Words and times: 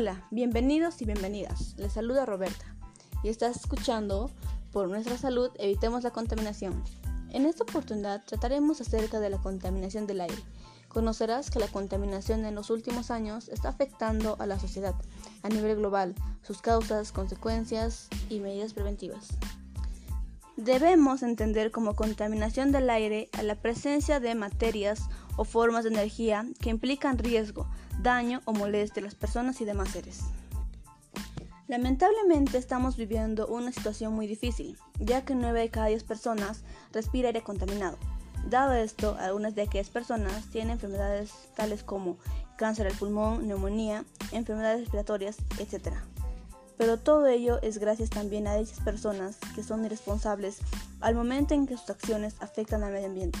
Hola, 0.00 0.24
bienvenidos 0.30 1.02
y 1.02 1.06
bienvenidas. 1.06 1.74
Les 1.76 1.94
saluda 1.94 2.24
Roberta 2.24 2.64
y 3.24 3.30
estás 3.30 3.56
escuchando 3.56 4.30
Por 4.70 4.88
nuestra 4.88 5.18
salud 5.18 5.50
evitemos 5.58 6.04
la 6.04 6.12
contaminación. 6.12 6.84
En 7.30 7.46
esta 7.46 7.64
oportunidad 7.64 8.24
trataremos 8.24 8.80
acerca 8.80 9.18
de 9.18 9.28
la 9.28 9.38
contaminación 9.38 10.06
del 10.06 10.20
aire. 10.20 10.40
Conocerás 10.86 11.50
que 11.50 11.58
la 11.58 11.66
contaminación 11.66 12.44
en 12.44 12.54
los 12.54 12.70
últimos 12.70 13.10
años 13.10 13.48
está 13.48 13.70
afectando 13.70 14.36
a 14.38 14.46
la 14.46 14.60
sociedad 14.60 14.94
a 15.42 15.48
nivel 15.48 15.74
global, 15.74 16.14
sus 16.42 16.62
causas, 16.62 17.10
consecuencias 17.10 18.06
y 18.30 18.38
medidas 18.38 18.74
preventivas. 18.74 19.30
Debemos 20.58 21.22
entender 21.22 21.70
como 21.70 21.94
contaminación 21.94 22.72
del 22.72 22.90
aire 22.90 23.30
a 23.32 23.44
la 23.44 23.54
presencia 23.54 24.18
de 24.18 24.34
materias 24.34 25.08
o 25.36 25.44
formas 25.44 25.84
de 25.84 25.90
energía 25.90 26.44
que 26.60 26.70
implican 26.70 27.16
riesgo, 27.16 27.70
daño 28.02 28.40
o 28.44 28.52
molestia 28.52 29.00
a 29.00 29.04
las 29.04 29.14
personas 29.14 29.60
y 29.60 29.64
demás 29.64 29.90
seres. 29.90 30.24
Lamentablemente 31.68 32.58
estamos 32.58 32.96
viviendo 32.96 33.46
una 33.46 33.70
situación 33.70 34.14
muy 34.14 34.26
difícil, 34.26 34.76
ya 34.98 35.24
que 35.24 35.36
9 35.36 35.60
de 35.60 35.70
cada 35.70 35.86
10 35.86 36.02
personas 36.02 36.64
respira 36.92 37.28
aire 37.28 37.42
contaminado. 37.42 37.96
Dado 38.44 38.72
esto, 38.72 39.16
algunas 39.20 39.54
de 39.54 39.62
aquellas 39.62 39.90
personas 39.90 40.50
tienen 40.50 40.72
enfermedades 40.72 41.30
tales 41.54 41.84
como 41.84 42.18
cáncer 42.56 42.88
del 42.88 42.98
pulmón, 42.98 43.46
neumonía, 43.46 44.04
enfermedades 44.32 44.80
respiratorias, 44.80 45.36
etc. 45.60 45.98
Pero 46.78 46.96
todo 46.96 47.26
ello 47.26 47.60
es 47.60 47.78
gracias 47.78 48.08
también 48.08 48.46
a 48.46 48.56
esas 48.56 48.80
personas 48.80 49.36
que 49.54 49.64
son 49.64 49.84
irresponsables 49.84 50.58
al 51.00 51.14
momento 51.14 51.52
en 51.52 51.66
que 51.66 51.76
sus 51.76 51.90
acciones 51.90 52.36
afectan 52.40 52.84
al 52.84 52.92
medio 52.92 53.08
ambiente. 53.08 53.38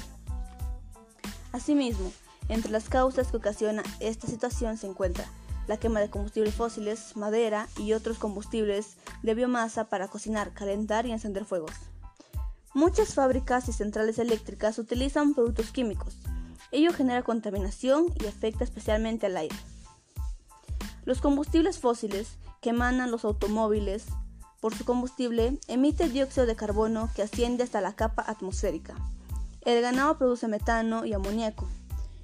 Asimismo, 1.52 2.12
entre 2.48 2.70
las 2.70 2.88
causas 2.88 3.28
que 3.28 3.36
ocasiona 3.36 3.82
esta 4.00 4.26
situación 4.26 4.76
se 4.76 4.88
encuentra 4.88 5.24
la 5.68 5.76
quema 5.76 6.00
de 6.00 6.10
combustibles 6.10 6.54
fósiles, 6.54 7.16
madera 7.16 7.68
y 7.76 7.92
otros 7.92 8.18
combustibles 8.18 8.96
de 9.22 9.34
biomasa 9.34 9.84
para 9.84 10.08
cocinar, 10.08 10.52
calentar 10.52 11.06
y 11.06 11.12
encender 11.12 11.44
fuegos. 11.44 11.72
Muchas 12.74 13.14
fábricas 13.14 13.68
y 13.68 13.72
centrales 13.72 14.18
eléctricas 14.18 14.78
utilizan 14.78 15.34
productos 15.34 15.70
químicos. 15.70 16.16
Ello 16.70 16.92
genera 16.92 17.22
contaminación 17.22 18.06
y 18.20 18.26
afecta 18.26 18.64
especialmente 18.64 19.26
al 19.26 19.36
aire. 19.36 19.56
Los 21.04 21.20
combustibles 21.20 21.78
fósiles 21.78 22.38
que 22.60 22.70
emanan 22.70 23.10
los 23.10 23.24
automóviles 23.24 24.06
por 24.60 24.74
su 24.74 24.84
combustible 24.84 25.58
emite 25.68 26.08
dióxido 26.08 26.46
de 26.46 26.56
carbono 26.56 27.10
que 27.14 27.22
asciende 27.22 27.62
hasta 27.62 27.80
la 27.80 27.94
capa 27.94 28.24
atmosférica. 28.26 28.94
El 29.62 29.80
ganado 29.82 30.18
produce 30.18 30.48
metano 30.48 31.04
y 31.04 31.12
amoníaco, 31.12 31.68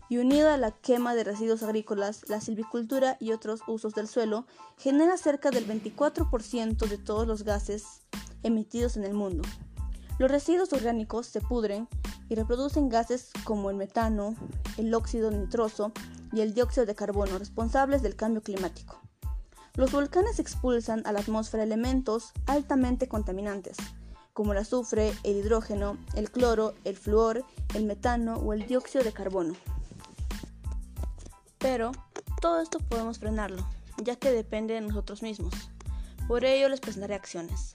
y 0.09 0.19
unido 0.19 0.51
a 0.51 0.57
la 0.57 0.71
quema 0.73 1.15
de 1.15 1.25
residuos 1.25 1.63
agrícolas, 1.63 2.29
la 2.29 2.41
silvicultura 2.41 3.17
y 3.21 3.33
otros 3.33 3.61
usos 3.67 3.95
del 3.95 4.09
suelo, 4.09 4.47
genera 4.77 5.17
cerca 5.17 5.51
del 5.51 5.67
24% 5.67 6.87
de 6.87 6.99
todos 6.99 7.27
los 7.27 7.43
gases 7.43 8.03
emitidos 8.43 8.97
en 8.97 9.05
el 9.05 9.15
mundo. 9.15 9.43
Los 10.19 10.31
residuos 10.31 10.73
orgánicos 10.73 11.27
se 11.27 11.41
pudren 11.41 11.89
y 12.29 12.35
reproducen 12.35 12.89
gases 12.89 13.31
como 13.45 13.71
el 13.71 13.77
metano, 13.77 14.35
el 14.77 14.95
óxido 14.95 15.31
nitroso 15.31 15.93
y 16.33 16.41
el 16.41 16.55
dióxido 16.55 16.87
de 16.87 16.95
carbono 16.95 17.39
responsables 17.39 18.03
del 18.03 18.17
cambio 18.17 18.43
climático. 18.43 19.04
Los 19.77 19.91
volcanes 19.91 20.39
expulsan 20.39 21.03
a 21.05 21.11
la 21.11 21.19
atmósfera 21.19 21.65
elementos 21.65 22.31
altamente 22.47 23.09
contaminantes, 23.09 23.77
como 24.33 24.53
el 24.53 24.59
azufre, 24.59 25.13
el 25.25 25.39
hidrógeno, 25.39 25.99
el 26.15 26.31
cloro, 26.31 26.75
el 26.85 26.97
flúor, 26.97 27.45
el 27.75 27.85
metano 27.85 28.37
o 28.37 28.53
el 28.53 28.69
dióxido 28.69 29.03
de 29.03 29.13
carbono. 29.13 29.55
Pero 31.59 31.91
todo 32.41 32.61
esto 32.61 32.79
podemos 32.79 33.19
frenarlo, 33.19 33.67
ya 34.01 34.15
que 34.15 34.31
depende 34.31 34.75
de 34.75 34.81
nosotros 34.81 35.25
mismos. 35.25 35.53
Por 36.29 36.45
ello 36.45 36.69
les 36.69 36.79
presentaré 36.79 37.17
acciones. 37.17 37.75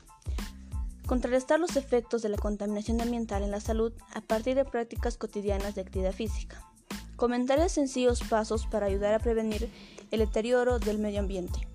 Contrarrestar 1.05 1.59
los 1.59 1.75
efectos 1.75 2.21
de 2.21 2.29
la 2.29 2.37
contaminación 2.37 3.01
ambiental 3.01 3.43
en 3.43 3.51
la 3.51 3.59
salud 3.59 3.91
a 4.13 4.21
partir 4.21 4.55
de 4.55 4.63
prácticas 4.63 5.17
cotidianas 5.17 5.75
de 5.75 5.81
actividad 5.81 6.13
física. 6.13 6.63
Comentaré 7.17 7.67
sencillos 7.67 8.21
pasos 8.21 8.67
para 8.67 8.85
ayudar 8.85 9.13
a 9.15 9.19
prevenir 9.19 9.69
el 10.11 10.19
deterioro 10.19 10.79
del 10.79 10.97
medio 10.97 11.19
ambiente. 11.19 11.67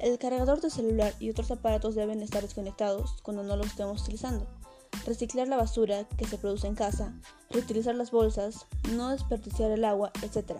El 0.00 0.16
cargador 0.16 0.60
de 0.60 0.70
celular 0.70 1.12
y 1.18 1.28
otros 1.30 1.50
aparatos 1.50 1.96
deben 1.96 2.22
estar 2.22 2.42
desconectados 2.42 3.16
cuando 3.22 3.42
no 3.42 3.56
los 3.56 3.66
estemos 3.66 4.02
utilizando. 4.02 4.46
Reciclar 5.04 5.48
la 5.48 5.56
basura 5.56 6.04
que 6.16 6.24
se 6.24 6.38
produce 6.38 6.68
en 6.68 6.76
casa, 6.76 7.12
reutilizar 7.50 7.96
las 7.96 8.12
bolsas, 8.12 8.66
no 8.92 9.10
desperdiciar 9.10 9.72
el 9.72 9.84
agua, 9.84 10.12
etc. 10.22 10.52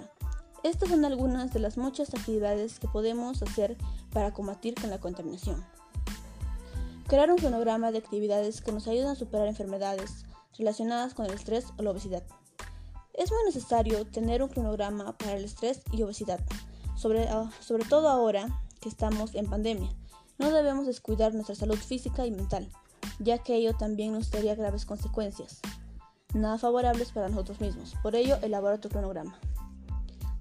Estas 0.65 0.89
son 0.89 1.05
algunas 1.05 1.53
de 1.53 1.61
las 1.61 1.79
muchas 1.79 2.13
actividades 2.15 2.81
que 2.81 2.89
podemos 2.89 3.41
hacer 3.43 3.77
para 4.13 4.33
combatir 4.33 4.75
con 4.75 4.91
la 4.91 4.99
contaminación. 4.99 5.65
Crear 7.07 7.31
un 7.31 7.39
cronograma 7.39 7.93
de 7.93 7.99
actividades 7.99 8.61
que 8.61 8.73
nos 8.73 8.89
ayuden 8.89 9.07
a 9.07 9.15
superar 9.15 9.47
enfermedades 9.47 10.25
relacionadas 10.59 11.15
con 11.15 11.27
el 11.27 11.33
estrés 11.33 11.67
o 11.77 11.83
la 11.83 11.93
obesidad. 11.93 12.25
Es 13.15 13.31
muy 13.31 13.45
necesario 13.45 14.05
tener 14.05 14.43
un 14.43 14.49
cronograma 14.49 15.17
para 15.17 15.35
el 15.35 15.45
estrés 15.45 15.81
y 15.93 16.03
obesidad, 16.03 16.41
sobre, 16.97 17.29
ah, 17.29 17.53
sobre 17.61 17.85
todo 17.85 18.09
ahora 18.09 18.49
que 18.81 18.89
estamos 18.89 19.35
en 19.35 19.47
pandemia. 19.47 19.91
No 20.39 20.51
debemos 20.51 20.87
descuidar 20.87 21.35
nuestra 21.35 21.55
salud 21.55 21.77
física 21.77 22.27
y 22.27 22.31
mental, 22.31 22.69
ya 23.19 23.39
que 23.39 23.57
ello 23.57 23.75
también 23.77 24.13
nos 24.13 24.31
traería 24.31 24.55
graves 24.55 24.87
consecuencias, 24.87 25.61
nada 26.35 26.59
favorables 26.59 27.13
para 27.13 27.29
nosotros 27.29 27.61
mismos. 27.61 27.95
Por 28.03 28.15
ello, 28.15 28.37
elabora 28.43 28.81
tu 28.81 28.89
cronograma. 28.89 29.39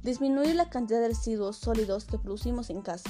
Disminuir 0.04 0.56
la 0.56 0.70
cantidad 0.70 1.02
de 1.02 1.10
residuos 1.10 1.58
sólidos 1.58 2.06
que 2.06 2.20
producimos 2.20 2.70
en 2.70 2.82
casa. 2.82 3.10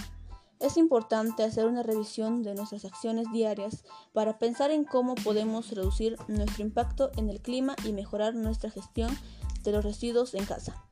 Es 0.60 0.78
importante 0.78 1.44
hacer 1.44 1.68
una 1.68 1.84
revisión 1.84 2.42
de 2.42 2.56
nuestras 2.56 2.86
acciones 2.86 3.28
diarias 3.32 3.84
para 4.14 4.40
pensar 4.40 4.72
en 4.72 4.86
cómo 4.86 5.14
podemos 5.14 5.70
reducir 5.72 6.18
nuestro 6.28 6.64
impacto 6.64 7.12
en 7.16 7.30
el 7.30 7.42
clima 7.42 7.76
y 7.86 7.94
mejorar 7.94 8.34
nuestra 8.34 8.72
gestión 8.72 9.16
de 9.64 9.72
los 9.72 9.84
residuos 9.84 10.34
en 10.34 10.46
casa. 10.46 10.84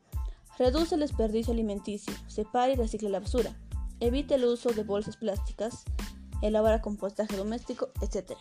Reduce 0.59 0.95
el 0.95 1.01
desperdicio 1.01 1.53
alimenticio, 1.53 2.13
separa 2.27 2.73
y 2.73 2.75
recicla 2.75 3.09
la 3.09 3.19
basura. 3.19 3.55
Evite 3.99 4.35
el 4.35 4.45
uso 4.45 4.71
de 4.71 4.83
bolsas 4.83 5.17
plásticas, 5.17 5.83
elabora 6.41 6.81
compostaje 6.81 7.37
doméstico, 7.37 7.89
etc. 8.01 8.33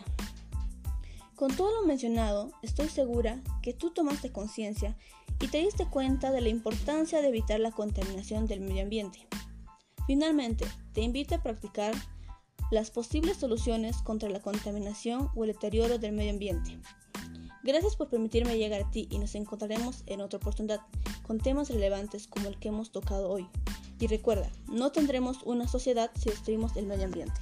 Con 1.37 1.57
todo 1.57 1.81
lo 1.81 1.87
mencionado, 1.87 2.53
estoy 2.63 2.89
segura 2.89 3.43
que 3.63 3.73
tú 3.73 3.91
tomaste 3.91 4.33
conciencia 4.33 4.97
y 5.41 5.49
te 5.49 5.59
diste 5.59 5.87
cuenta 5.87 6.31
de 6.31 6.41
la 6.41 6.49
importancia 6.49 7.21
de 7.21 7.29
evitar 7.29 7.61
la 7.61 7.73
contaminación 7.73 8.47
del 8.47 8.61
medio 8.61 8.83
ambiente. 8.83 9.27
Finalmente, 10.07 10.67
te 10.93 11.03
invito 11.03 11.35
a 11.35 11.43
practicar 11.43 11.95
las 12.71 12.91
posibles 12.91 13.37
soluciones 13.37 13.99
contra 13.99 14.29
la 14.29 14.41
contaminación 14.41 15.31
o 15.35 15.45
el 15.45 15.53
deterioro 15.53 15.99
del 15.99 16.13
medio 16.13 16.33
ambiente. 16.33 16.79
Gracias 17.63 17.97
por 17.97 18.11
permitirme 18.11 18.59
llegar 18.59 18.83
a 18.83 18.91
ti 18.91 19.09
y 19.11 19.19
nos 19.19 19.35
encontraremos 19.35 20.03
en 20.07 20.21
otra 20.21 20.37
oportunidad 20.37 20.81
con 21.23 21.39
temas 21.39 21.71
relevantes 21.71 22.27
como 22.27 22.49
el 22.49 22.59
que 22.59 22.69
hemos 22.69 22.93
tocado 22.93 23.31
hoy. 23.31 23.49
Y 23.99 24.07
recuerda, 24.07 24.51
no 24.69 24.93
tendremos 24.93 25.43
una 25.45 25.69
sociedad 25.69 26.11
si 26.19 26.31
destruimos 26.31 26.77
el 26.77 26.87
medio 26.87 27.05
ambiente. 27.05 27.41